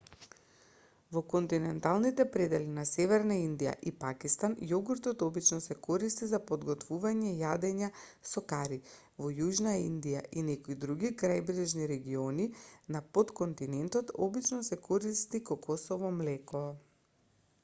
[1.15, 7.89] во континенталните предели на северна индија и пакистан јогуртот обично се користи за подготвување јадења
[8.29, 8.79] со кари
[9.25, 12.47] во јужна индија и некои други крајбрежни региони
[12.97, 16.63] на потконтинентот обично се користи кокосово млеко